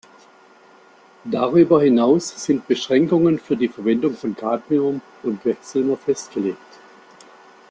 [1.25, 6.57] Darüber hinaus sind Beschränkungen für die Verwendung von Cadmium und Quecksilber festgelegt.